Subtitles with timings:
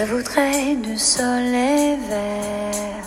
[0.00, 3.04] Je voudrais du soleil vert,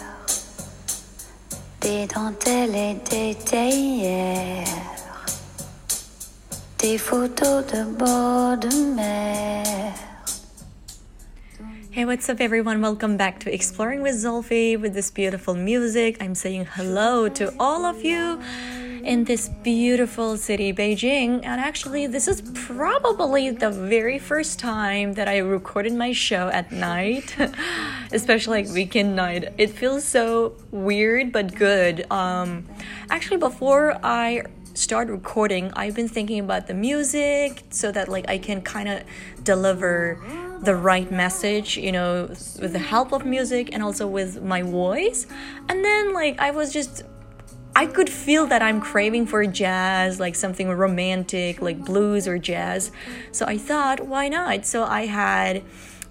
[1.81, 4.67] des dentelles et des théières,
[6.78, 9.96] des photos de bord de mer.
[11.90, 12.79] Hey, what's up, everyone?
[12.79, 16.21] Welcome back to Exploring with Zolfi with this beautiful music.
[16.21, 18.39] I'm saying hello to all of you
[19.04, 21.41] in this beautiful city, Beijing.
[21.43, 26.71] And actually, this is probably the very first time that I recorded my show at
[26.71, 27.35] night,
[28.12, 29.53] especially like weekend night.
[29.57, 32.09] It feels so weird but good.
[32.12, 32.66] Um,
[33.09, 34.43] actually, before I
[34.73, 39.04] start recording, I've been thinking about the music so that like I can kind of
[39.43, 40.20] deliver
[40.62, 45.27] the right message, you know, with the help of music and also with my voice.
[45.70, 47.04] And then like I was just
[47.76, 52.91] I could feel that I'm craving for jazz, like something romantic, like blues or jazz.
[53.32, 54.65] So I thought, why not?
[54.65, 55.63] So I had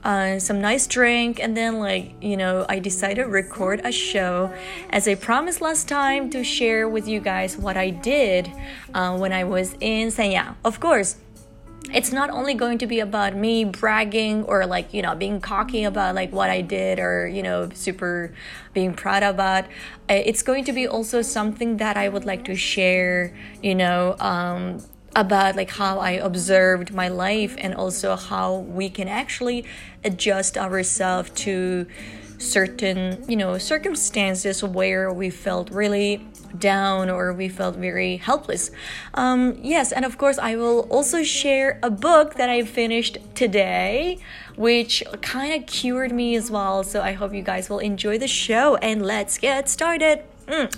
[0.03, 4.53] uh, some nice drink, and then, like, you know, I decided to record a show
[4.91, 8.51] as I promised last time to share with you guys what I did
[8.93, 10.57] uh, when I was in Sanya.
[10.65, 11.17] Of course,
[11.91, 15.85] it's not only going to be about me bragging or like you know being cocky
[15.85, 18.33] about like what i did or you know super
[18.73, 19.65] being proud about.
[20.09, 24.17] Uh, it's going to be also something that i would like to share you know
[24.21, 24.83] um,
[25.15, 29.65] about like how i observed my life and also how we can actually
[30.05, 31.87] adjust ourselves to
[32.39, 36.27] certain you know circumstances where we felt really
[36.59, 38.71] down or we felt very helpless.
[39.15, 44.19] Um, yes, and of course, I will also share a book that I finished today,
[44.57, 46.85] which kind of cured me as well.
[46.85, 50.25] So I hope you guys will enjoy the show and let's get started.
[50.47, 50.75] Mm.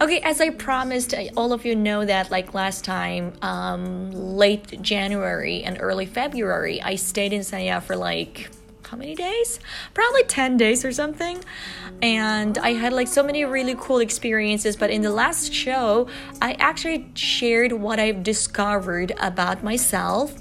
[0.00, 5.62] Okay, as I promised, all of you know that like last time, um, late January
[5.62, 8.50] and early February, I stayed in Sanya for like
[8.88, 9.60] how many days?
[9.94, 11.42] Probably 10 days or something.
[12.02, 14.76] And I had like so many really cool experiences.
[14.76, 16.08] But in the last show,
[16.40, 20.34] I actually shared what I've discovered about myself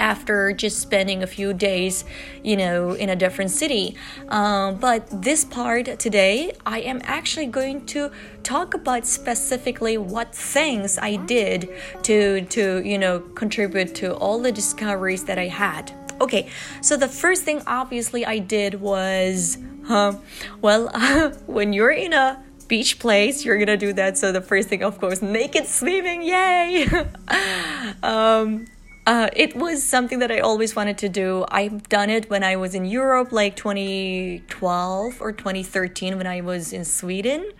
[0.00, 2.04] after just spending a few days,
[2.42, 3.96] you know, in a different city.
[4.28, 8.10] Um, but this part today, I am actually going to
[8.42, 11.70] talk about specifically what things I did
[12.02, 16.03] to to you know contribute to all the discoveries that I had.
[16.20, 16.48] Okay,
[16.80, 19.58] so the first thing obviously I did was,
[19.88, 20.14] uh,
[20.60, 20.88] well,
[21.46, 24.18] when you're in a beach place, you're gonna do that.
[24.18, 26.86] So the first thing, of course, naked swimming, yay!
[28.02, 28.66] um,
[29.06, 31.44] uh, it was something that I always wanted to do.
[31.48, 36.72] I've done it when I was in Europe, like 2012 or 2013, when I was
[36.72, 37.50] in Sweden.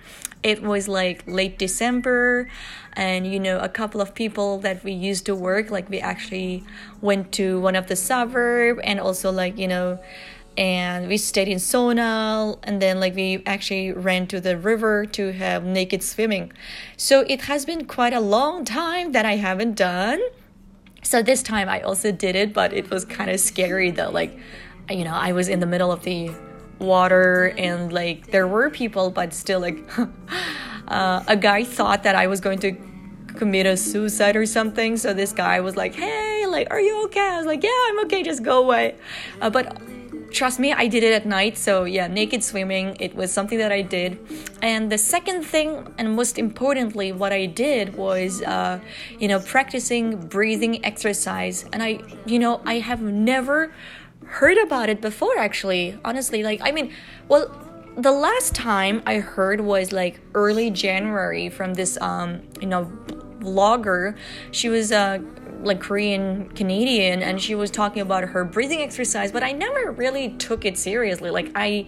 [0.44, 2.48] It was like late December,
[2.92, 6.62] and you know, a couple of people that we used to work, like we actually
[7.00, 9.98] went to one of the suburb, and also like you know,
[10.56, 15.32] and we stayed in Sonal, and then like we actually ran to the river to
[15.32, 16.52] have naked swimming.
[16.96, 20.20] So it has been quite a long time that I haven't done
[21.04, 24.10] so this time I also did it, but it was kind of scary though.
[24.10, 24.36] Like,
[24.90, 26.30] you know, I was in the middle of the
[26.78, 29.78] water and like there were people, but still, like,
[30.88, 32.76] uh, a guy thought that I was going to
[33.36, 34.96] commit a suicide or something.
[34.96, 38.00] So this guy was like, "Hey, like, are you okay?" I was like, "Yeah, I'm
[38.04, 38.22] okay.
[38.22, 38.96] Just go away."
[39.40, 39.80] Uh, but
[40.34, 41.56] trust me, I did it at night.
[41.56, 44.18] So, yeah, naked swimming, it was something that I did.
[44.60, 48.80] And the second thing, and most importantly, what I did was, uh,
[49.18, 51.64] you know, practicing breathing exercise.
[51.72, 53.72] And I, you know, I have never
[54.26, 55.98] heard about it before, actually.
[56.04, 56.92] Honestly, like, I mean,
[57.28, 57.60] well,
[57.96, 62.90] the last time I heard was like early January from this, um, you know,
[63.38, 64.16] vlogger.
[64.50, 65.18] She was, uh,
[65.62, 70.30] like Korean Canadian and she was talking about her breathing exercise, but I never really
[70.30, 71.30] took it seriously.
[71.30, 71.86] Like I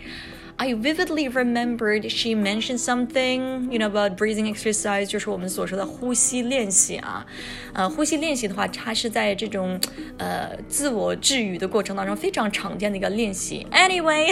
[0.57, 7.25] I vividly remembered she mentioned something, you know, about breathing exercise，就是我们所说的呼吸练习啊。
[7.73, 9.79] 呃，呼吸练习的话，它是在这种
[10.17, 13.65] 呃自我治愈的过程当中非常常见的一个练习。
[13.71, 14.27] Anyway,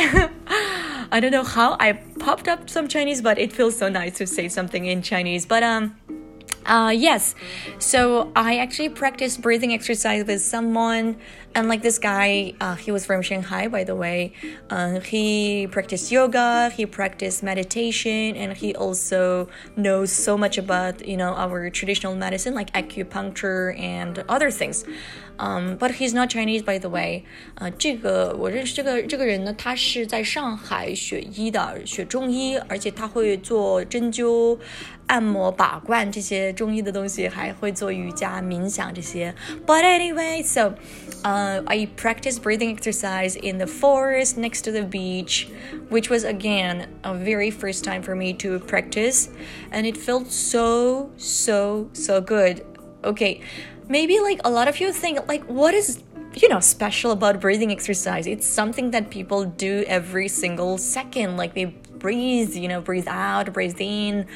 [1.10, 4.26] I don't know how I popped up some Chinese, but it feels so nice to
[4.26, 5.48] say something in Chinese.
[5.48, 5.96] But um.
[6.67, 7.35] uh, yes.
[7.79, 11.17] So I actually practiced breathing exercise with someone,
[11.55, 14.33] and like this guy, uh, he was from Shanghai, by the way.
[14.71, 21.17] Uh, he practiced yoga, he practiced meditation, and he also knows so much about you
[21.17, 24.85] know our traditional medicine like acupuncture and other things
[25.38, 27.24] Um, but he's not Chinese, by the way.
[27.56, 34.60] 呃，这个我认识这个这个人呢，他是在上海学医的，学中医，而且他会做针灸，
[35.08, 39.34] 按摩、把关这些中医的东西，还会做瑜伽、冥想这些。
[39.66, 40.74] But anyway, so
[41.24, 45.48] uh, I practiced breathing exercise in the forest next to the beach,
[45.90, 49.30] which was again a very first time for me to practice,
[49.72, 52.66] and it felt so so so good.
[53.02, 53.40] Okay,
[53.89, 56.03] maybe like a lot of you think like what is
[56.35, 58.27] you know special about breathing exercise?
[58.27, 63.53] It's something that people do every single second like they breathe you know breathe out
[63.53, 64.27] breathe in.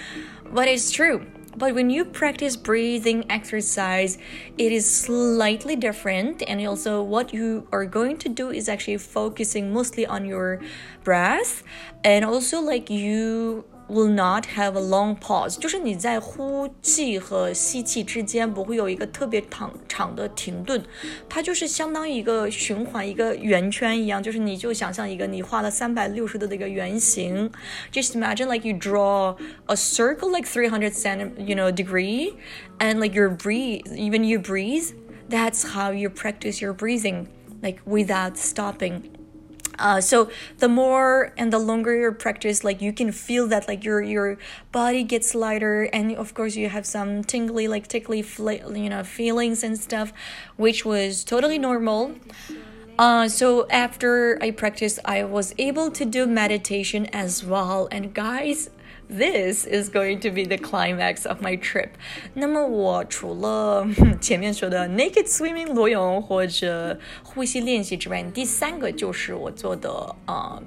[0.52, 1.26] But it's true.
[1.56, 4.16] But when you practice breathing exercise
[4.58, 9.72] it is slightly different and also what you are going to do is actually focusing
[9.72, 10.60] mostly on your
[11.02, 11.64] breath
[12.04, 20.81] and also like you will not have a long pause，就是你在呼气和吸气之间不会有一个特别长长的停顿，
[21.27, 27.51] 它就是相当于一个循环，一个圆圈一样，就是你就想象一个你画了三百六十度的一个圆形，
[27.91, 29.35] just imagine like you draw
[29.65, 32.33] a circle like three hundred cent you know degree,
[32.79, 34.93] and like your breathe, even you breathe,
[35.29, 37.27] that's how you practice your breathing,
[37.61, 39.16] like without stopping.
[39.78, 43.84] Uh, so the more and the longer your practice, like you can feel that like
[43.84, 44.38] your your
[44.72, 49.62] body gets lighter, and of course you have some tingly like tickly you know feelings
[49.62, 50.12] and stuff,
[50.56, 52.14] which was totally normal.
[52.97, 57.87] Uh, so after I practiced, I was able to do meditation as well.
[57.91, 58.69] And guys,
[59.09, 61.89] this is going to be the climax of my trip。
[62.35, 63.87] 那么我除了
[64.21, 70.61] 前面说的 naked swimming 裸泳或者呼吸练习之外，第三个就是我做的呃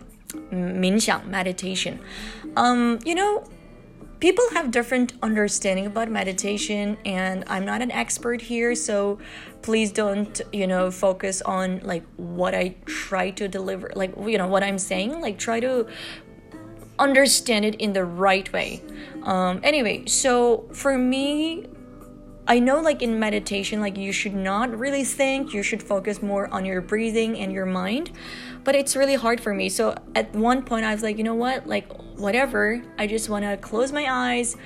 [0.50, 3.42] 冥想 meditation。Um, you know.
[4.21, 9.17] People have different understanding about meditation and I'm not an expert here so
[9.63, 14.47] please don't you know focus on like what I try to deliver like you know
[14.47, 15.87] what I'm saying like try to
[16.99, 18.81] understand it in the right way.
[19.23, 21.65] Um, anyway, so for me,
[22.51, 26.53] I know like in meditation, like you should not really think, you should focus more
[26.53, 28.11] on your breathing and your mind.
[28.65, 29.69] But it's really hard for me.
[29.69, 31.65] So at one point, I was like, you know what?
[31.65, 32.83] Like, whatever.
[32.97, 34.57] I just want to close my eyes,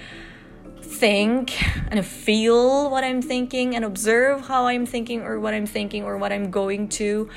[0.82, 1.62] think,
[1.92, 6.18] and feel what I'm thinking, and observe how I'm thinking, or what I'm thinking, or
[6.18, 7.30] what I'm going to.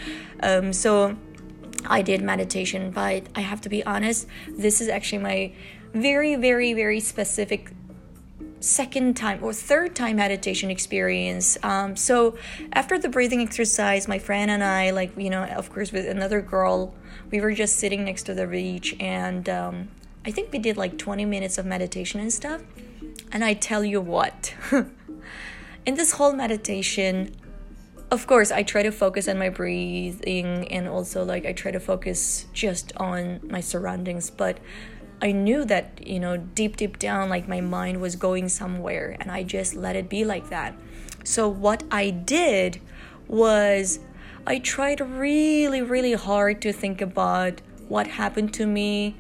[0.43, 1.15] Um, so
[1.85, 5.53] I did meditation, but I have to be honest, this is actually my
[5.93, 7.71] very, very, very specific
[8.61, 11.57] second time or third time meditation experience.
[11.63, 12.37] Um, so
[12.73, 16.41] after the breathing exercise, my friend and I, like, you know, of course, with another
[16.41, 16.95] girl,
[17.31, 19.89] we were just sitting next to the beach and um,
[20.25, 22.63] I think we did like 20 minutes of meditation and stuff.
[23.33, 24.55] And I tell you what,
[25.87, 27.35] in this whole meditation,
[28.11, 31.81] of course i try to focus on my breathing and also like i try to
[31.81, 34.59] focus just on my surroundings but
[35.21, 39.31] i knew that you know deep deep down like my mind was going somewhere and
[39.31, 40.75] i just let it be like that
[41.25, 42.81] so what i did
[43.27, 44.01] was
[44.47, 49.17] i tried really really hard to think about what happened to me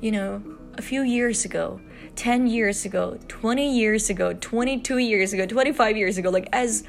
[0.00, 0.42] you know
[0.74, 1.80] a few years ago
[2.16, 6.84] 10 years ago 20 years ago 22 years ago 25 years ago like as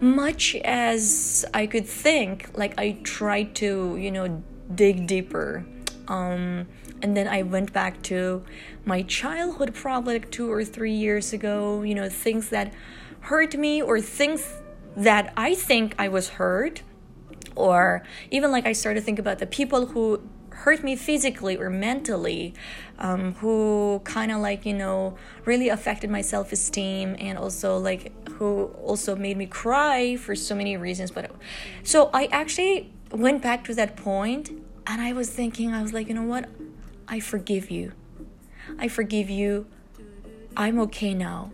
[0.00, 4.42] much as I could think, like I tried to, you know,
[4.74, 5.64] dig deeper.
[6.08, 6.66] Um,
[7.02, 8.44] and then I went back to
[8.84, 12.72] my childhood, probably like two or three years ago, you know, things that
[13.20, 14.60] hurt me or things
[14.96, 16.82] that I think I was hurt.
[17.56, 21.70] Or even like I started to think about the people who hurt me physically or
[21.70, 22.54] mentally,
[22.98, 28.28] um, who kind of like, you know, really affected my self esteem and also like
[28.32, 31.10] who also made me cry for so many reasons.
[31.10, 31.30] But
[31.82, 34.50] so I actually went back to that point
[34.86, 36.48] and I was thinking, I was like, you know what?
[37.10, 37.90] I forgive you.
[38.78, 39.66] I forgive you.
[40.54, 41.48] I'm okay now.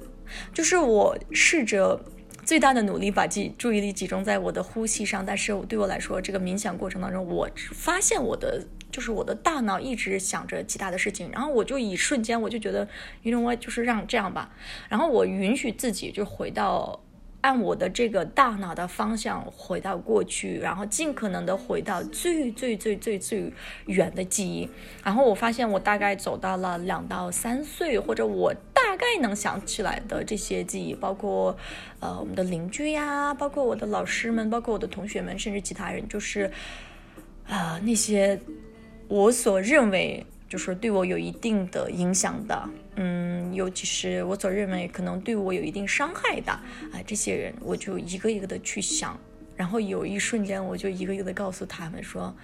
[0.52, 2.04] 就是我试着
[2.44, 12.86] 最大的努力把记注意力集中在我的呼吸上，但是对我来说，这个冥想过程当中，我发现我的就是我的大脑一直想着其他的事情，然后我就一瞬间我就觉得
[13.22, 14.50] ，you know what，就是让这样吧，
[14.90, 17.00] 然后我允许自己就回到
[17.46, 23.52] 按我的这个大脑的方向回到过去，然后尽可能的回到最最最最最
[23.86, 24.68] 远的记忆，
[25.04, 31.56] 然后我发现我大概走到了两到三岁，或者我大概能想起来的这些记忆，包括
[32.00, 36.50] 呃我们的邻居呀，包括我的老师们，包括我的同学们，甚至其他人，就是
[37.46, 38.40] 啊那些。
[39.08, 49.17] 我所认为就是对我有一定的影响的，嗯，尤其是我所认为可能对我有一定伤害的啊，这些人我就一个一个的去想，
[49.55, 52.35] 然后有一瞬间我就一个一个的告诉他们说，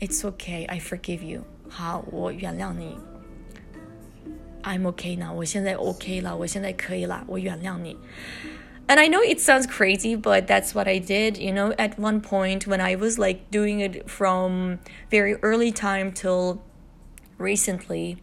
[0.00, 1.42] It's okay, I forgive you。
[1.68, 2.96] 好，我原谅你。
[4.62, 7.96] I'm okay now，我现在 OK 了，我现在可以了，我原谅你。
[8.88, 11.38] and I know it sounds crazy, but that's what I did.
[11.38, 14.80] You know, at one point when I was like doing it from
[15.10, 16.60] very early time till
[17.38, 18.18] recently,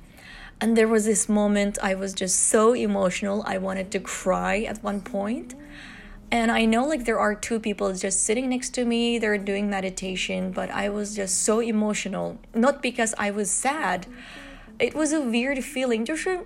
[0.65, 3.43] and there was this moment I was just so emotional.
[3.47, 5.55] I wanted to cry at one point.
[6.31, 9.69] And I know like there are two people just sitting next to me, they're doing
[9.69, 12.39] meditation, but I was just so emotional.
[12.55, 14.07] Not because I was sad.
[14.79, 16.03] It was a weird feeling.
[16.03, 16.41] 就是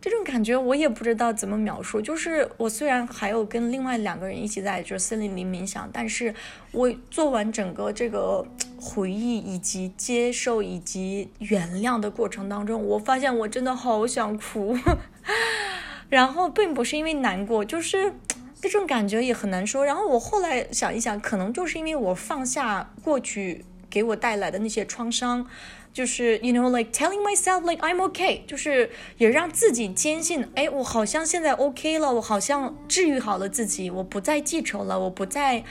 [0.00, 2.00] 这种感觉我也不知道怎么描述。
[2.00, 6.34] 就是我虽然还有跟另外两个人一起在就是森林里冥想，但是
[6.72, 8.44] 我做完整个这个
[8.80, 14.78] 回忆以及接受以及原谅的过程当中，我发现我真的好想哭。
[16.08, 18.14] 然后并不是因为难过，就是
[18.60, 19.84] 这种感觉也很难说。
[19.84, 25.46] 然后我后来想一想，可能就是因为我放下过去给我带来的那些创伤。
[25.93, 35.63] 就是 you know like telling myself like I'm okay，就是也让自己坚信，哎，我好像现在 OK 了，我好像治愈好了自己，我不再记仇了，我不再，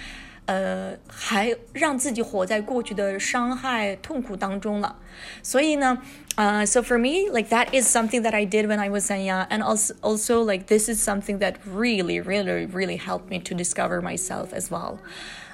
[0.46, 4.96] 呃，还让自己活在过去的伤害痛苦当中了。
[5.42, 5.98] 所以呢，
[6.36, 9.94] 呃、uh,，so for me like that is something that I did when I was Sanya, and also
[10.00, 14.70] also like this is something that really really really helped me to discover myself as
[14.70, 14.96] well.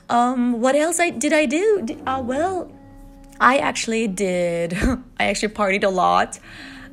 [0.07, 1.85] Um, what else I did I do?
[2.07, 2.69] Uh, well.
[3.39, 4.75] I actually did.
[5.19, 6.39] I actually partied a lot.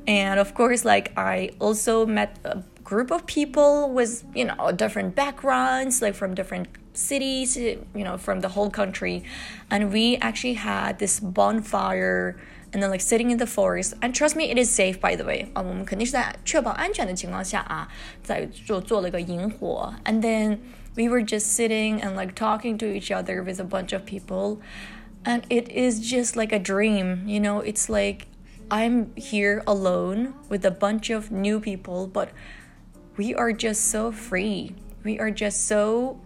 [0.07, 5.13] And of course, like, I also met a group of people with, you know, different
[5.15, 9.23] backgrounds, like from different cities, you know, from the whole country.
[9.69, 12.37] And we actually had this bonfire
[12.71, 13.93] and then like sitting in the forest.
[14.01, 15.49] And trust me, it is safe, by the way.
[15.53, 17.87] 啊，我们肯定是在确保安全的情况下啊，
[18.23, 19.93] 在做做了个萤火。
[20.05, 20.59] And then
[20.95, 24.59] we were just sitting and like talking to each other with a bunch of people
[25.24, 27.60] and it is just like a dream you know?
[27.60, 28.26] It's like
[28.70, 32.30] i'm here alone with a bunch of new people but
[33.16, 34.74] we are just so free.
[35.04, 36.18] We are just so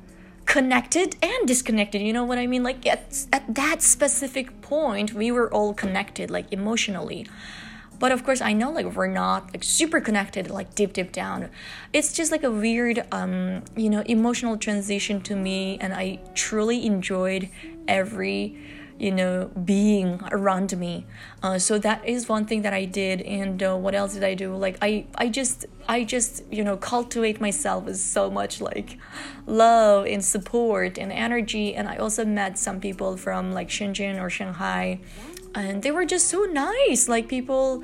[0.44, 2.62] connected and disconnected you know what i mean?
[2.62, 7.26] Like at, at that specific point we were all connected like emotionally.
[7.98, 11.50] But of course i know like we're not like super connected like deep deep down.
[11.92, 16.86] It's just like a weird um you know emotional transition to me and i truly
[16.86, 17.48] enjoyed
[17.88, 18.56] every
[18.98, 21.06] you know being around me.
[21.42, 23.20] Uh, so that is one thing that i did.
[23.22, 24.54] And uh, what else did i do?
[24.54, 28.98] Like i i just i just you know cultivate myself with so much like
[29.46, 31.74] love and support and energy.
[31.74, 35.00] And i also met some people from like shenzhen or shanghai.
[35.54, 37.08] And they were just so nice.
[37.08, 37.82] Like people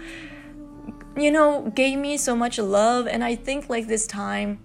[1.16, 3.06] you know gave me so much love.
[3.06, 4.58] And i think like this time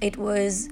[0.00, 0.68] it was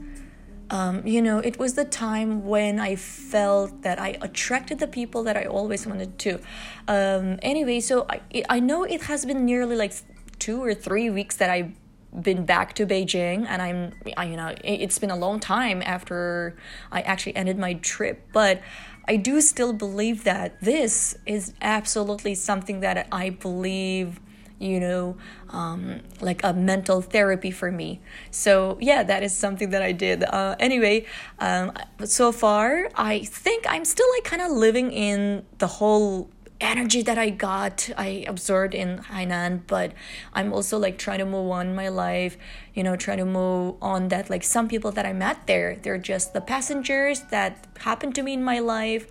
[0.71, 5.23] um, you know, it was the time when I felt that I attracted the people
[5.25, 6.41] that I always wanted to.
[6.89, 9.95] Um, anyway, so I, I know it has been nearly like
[10.39, 11.73] two or three weeks that I've
[12.21, 16.57] been back to Beijing, and I'm, I, you know, it's been a long time after
[16.91, 18.61] I actually ended my trip, but
[19.07, 24.21] I do still believe that this is absolutely something that I believe
[24.59, 25.17] you know,
[25.51, 28.01] um, like a mental therapy for me.
[28.31, 30.25] So, yeah, that is something that I did.
[30.25, 31.07] Uh, anyway,
[31.39, 31.73] um,
[32.05, 37.19] so far, I think I'm still like kind of living in the whole energy that
[37.19, 39.93] I got, I absorbed in Hainan, but
[40.33, 42.37] I'm also like trying to move on my life,
[42.75, 45.99] you know, trying to move on that like some people that I met there, they're
[45.99, 49.07] just the passengers that happened to me in my life.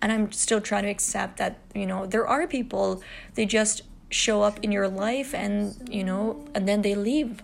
[0.00, 3.02] And I'm still trying to accept that, you know, there are people,
[3.34, 7.42] they just show up in your life and you know and then they leave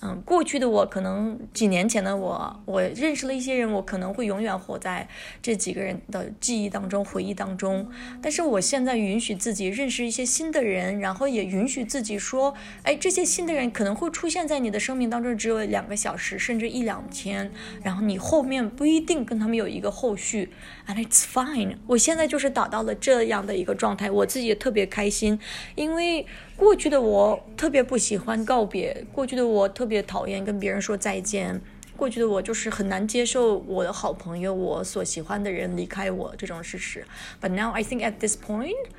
[0.00, 5.08] 嗯，过去的我可能几年前的我，我认识了一些人，我可能会永远活在
[5.42, 7.88] 这几个人的记忆当中、回忆当中。
[8.22, 17.50] 但是我现在允许自己认识一些新的人，然后也允许自己说，哎，这些新的人可能会出现在你的生命当中只有两个小时，甚至一两天，
[17.82, 20.50] 然后你后面不一定跟他们有一个后续
[20.86, 21.76] ，and it's fine。
[21.88, 25.40] 我现在就是达到了这样的一个状态，我自己也特别开心，
[25.74, 26.24] 因为。
[26.58, 31.59] 过去的我特别不喜欢告别，过去的我特别讨厌跟别人说再见，
[31.95, 37.05] 过去的我就是很难接受我的好朋友、我所喜欢的人离开我这种事实。
[37.41, 38.89] But now I think at this point,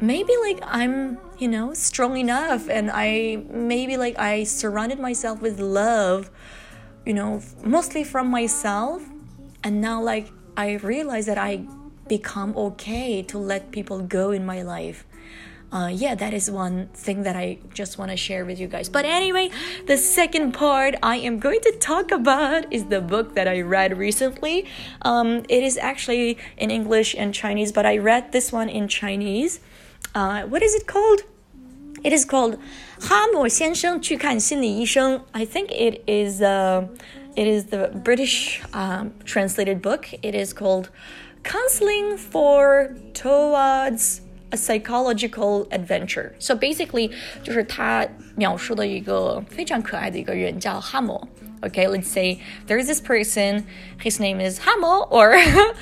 [0.00, 5.60] maybe like I'm, you know, strong enough, and I maybe like I surrounded myself with
[5.60, 6.26] love,
[7.04, 9.02] you know, mostly from myself,
[9.62, 11.66] and now like I realize that I
[12.08, 15.04] become okay to let people go in my life
[15.73, 18.89] uh, yeah, that is one thing that I just want to share with you guys.
[18.89, 19.49] But anyway,
[19.87, 23.97] the second part I am going to talk about is the book that I read
[23.97, 24.67] recently.
[25.01, 29.61] Um, it is actually in English and Chinese, but I read this one in Chinese.
[30.13, 31.21] Uh, what is it called?
[32.03, 32.59] It is called
[32.99, 35.21] 哈姆先生去看心理医生.
[35.31, 36.85] I think it is uh,
[37.35, 40.05] it is the British um, translated book.
[40.21, 40.89] It is called
[41.43, 46.34] Counseling for Toads a psychological adventure.
[46.38, 48.06] So basically, 就是他
[48.36, 51.28] 描述的一个非常可爱的一个人叫哈姆。
[51.60, 53.64] Okay, let's say there's this person.
[54.00, 55.36] His name is Hamo or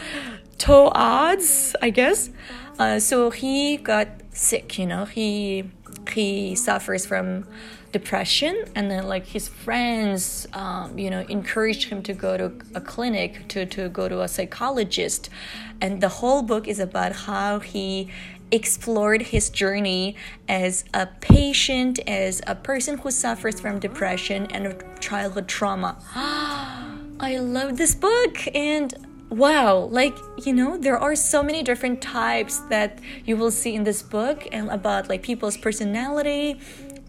[0.59, 2.31] Toads, I guess.
[2.79, 4.79] Uh, so he got sick.
[4.79, 5.65] You know, he
[6.09, 7.45] he suffers from
[7.93, 12.81] depression and then like his friends um, you know encouraged him to go to a
[12.81, 15.31] clinic to, to go to a psychologist
[15.81, 18.11] and the whole book is about how he
[18.52, 20.16] explored his journey
[20.48, 25.98] as a patient as a person who suffers from depression and childhood trauma.
[27.20, 28.94] I love this book and
[29.30, 33.86] wow like you know there are so many different types that you will see in
[33.86, 36.60] this book and about like people's personality.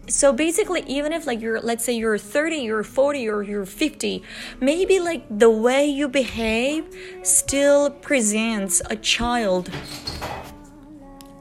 [0.07, 4.21] So basically even if like you're let's say you're 30 you're 40 or you're 50
[4.59, 6.85] maybe like the way you behave
[7.23, 9.69] still presents a child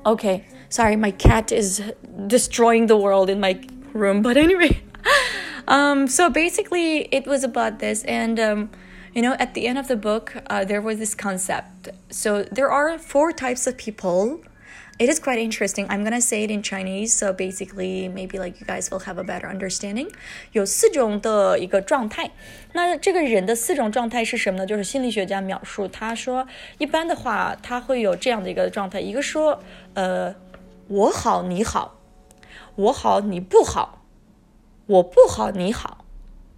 [0.04, 1.82] okay sorry my cat is
[2.26, 3.60] destroying the world in my
[3.92, 4.82] room but anyway
[5.68, 8.70] um so basically it was about this and um
[9.14, 11.90] you know, at the end of the book, uh, there was this concept.
[12.10, 14.42] So there are four types of people.
[14.99, 15.87] It is quite interesting.
[15.87, 19.23] I'm gonna say it in Chinese, so basically maybe like you guys will have a
[19.23, 20.09] better understanding.
[20.51, 22.31] 有四种的一个状态。
[22.73, 24.65] 那这个人的四种状态是什么呢？
[24.65, 29.61] 就是心理学家描述，他说一般的话，他会有这样的一个状态：一个说，
[29.93, 30.35] 呃，
[30.87, 31.99] 我好你好，
[32.75, 34.03] 我好你不好，
[34.87, 36.05] 我不好你好。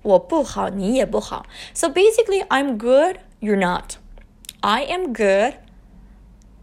[0.01, 1.45] 我不好，你也不好。
[1.73, 3.97] So basically, I'm good, you're not.
[4.61, 5.55] I am good,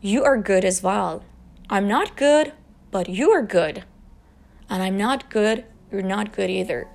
[0.01, 1.21] you are good as well.
[1.71, 2.53] I'm not good,
[2.91, 3.85] but you are good.
[4.69, 6.87] And I'm not good, you're not good either.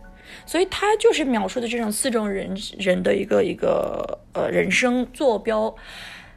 [0.46, 5.76] 所以他就是描述的这种四种人人的一个一个呃人生坐标。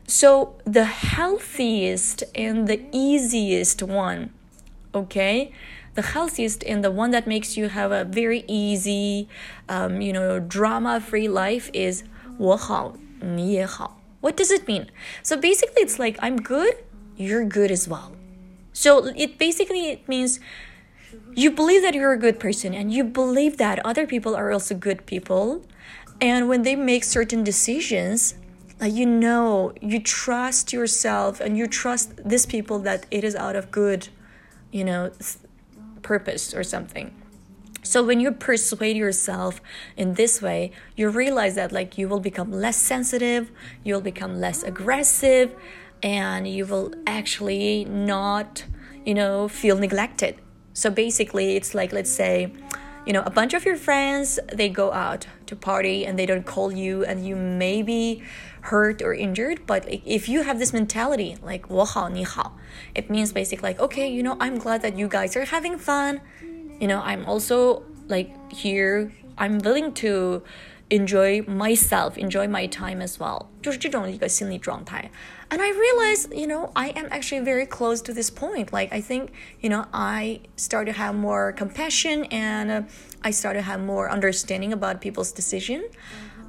[0.06, 4.30] So the healthiest and the easiest one,
[4.92, 5.52] okay?
[5.94, 9.28] the healthiest and the one that makes you have a very easy,
[9.68, 12.02] um, you know, drama-free life is
[12.38, 14.00] 我好,你也好.
[14.20, 14.88] What does it mean?
[15.22, 16.76] So basically, it's like I'm good,
[17.16, 18.12] you're good as well.
[18.79, 20.39] So it basically it means
[21.33, 24.73] you believe that you're a good person and you believe that other people are also
[24.73, 25.65] good people,
[26.21, 28.35] and when they make certain decisions,
[28.79, 33.57] like you know, you trust yourself and you trust these people that it is out
[33.57, 34.07] of good,
[34.71, 35.11] you know,
[36.01, 37.13] purpose or something.
[37.83, 39.59] So when you persuade yourself
[39.97, 43.51] in this way, you realize that like you will become less sensitive,
[43.83, 45.53] you'll become less aggressive,
[46.02, 48.64] and you will actually not,
[49.04, 50.36] you know, feel neglected.
[50.72, 52.52] So basically, it's like let's say,
[53.06, 56.46] you know, a bunch of your friends they go out to party and they don't
[56.46, 58.22] call you, and you may be
[58.62, 59.66] hurt or injured.
[59.66, 62.58] But if you have this mentality like 我好你好,
[62.94, 66.20] it means basically like okay, you know, I'm glad that you guys are having fun
[66.80, 70.42] you know i'm also like here i'm willing to
[70.90, 75.10] enjoy myself enjoy my time as well 就是这种一个心理状态
[75.48, 79.00] and i realize you know i am actually very close to this point like i
[79.00, 79.28] think
[79.60, 82.82] you know i start to have more compassion and uh,
[83.22, 85.82] i start to have more understanding about people's decision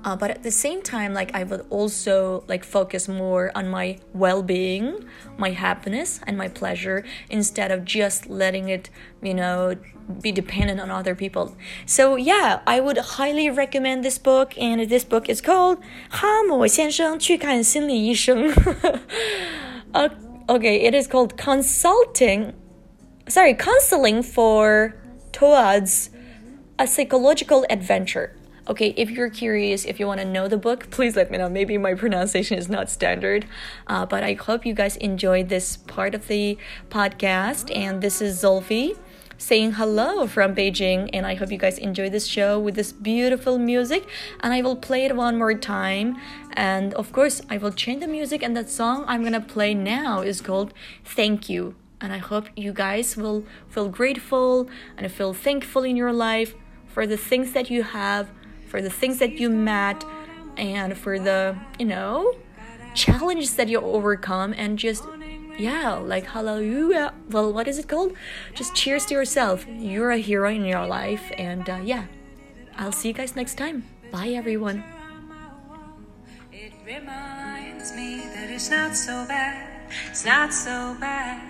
[0.04, 3.98] uh, but at the same time like i would also like focus more on my
[4.12, 5.04] well-being
[5.38, 8.90] my happiness and my pleasure instead of just letting it
[9.22, 9.76] you know
[10.20, 11.56] be dependent on other people.
[11.86, 18.50] So yeah i would highly recommend this book and this book is called 哈姆先生去看心理医生
[20.48, 22.54] okay it is called consulting
[23.28, 24.94] sorry counseling for
[25.32, 26.10] toads
[26.78, 28.34] a psychological adventure.
[28.70, 31.48] Okay, if you're curious, if you want to know the book, please let me know.
[31.48, 33.44] Maybe my pronunciation is not standard,
[33.88, 36.56] uh, but I hope you guys enjoyed this part of the
[36.88, 37.76] podcast.
[37.76, 38.96] And this is Zolfi
[39.38, 41.10] saying hello from Beijing.
[41.12, 44.06] And I hope you guys enjoy this show with this beautiful music.
[44.38, 46.16] And I will play it one more time.
[46.52, 48.40] And of course, I will change the music.
[48.40, 50.72] And that song I'm gonna play now is called
[51.04, 51.74] Thank You.
[52.00, 56.54] And I hope you guys will feel grateful and feel thankful in your life
[56.86, 58.30] for the things that you have
[58.70, 60.04] for the things that you met,
[60.56, 62.34] and for the, you know,
[62.94, 65.04] challenges that you overcome, and just,
[65.58, 67.12] yeah, like hallelujah.
[67.28, 68.12] Well, what is it called?
[68.54, 69.66] Just cheers to yourself.
[69.68, 72.04] You're a hero in your life, and uh, yeah,
[72.78, 73.84] I'll see you guys next time.
[74.10, 74.84] Bye, everyone.
[76.52, 79.68] It reminds me that it's not so bad.
[80.10, 81.49] It's not so bad.